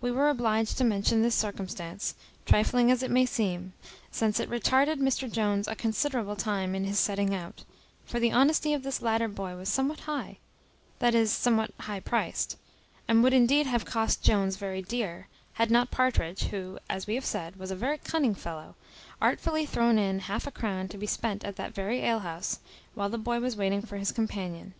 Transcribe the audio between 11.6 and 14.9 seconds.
high priced, and would indeed have cost Jones very